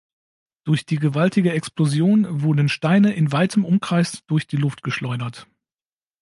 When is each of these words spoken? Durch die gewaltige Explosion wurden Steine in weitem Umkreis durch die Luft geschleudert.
Durch 0.63 0.87
die 0.87 0.95
gewaltige 0.95 1.51
Explosion 1.51 2.41
wurden 2.41 2.69
Steine 2.69 3.13
in 3.13 3.31
weitem 3.31 3.63
Umkreis 3.63 4.23
durch 4.25 4.47
die 4.47 4.57
Luft 4.57 4.81
geschleudert. 4.81 5.45